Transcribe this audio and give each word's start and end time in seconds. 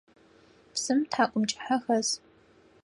Псым 0.73 0.99
тхьакӏумкӏыхьэ 1.09 1.77
хэс. 1.83 2.09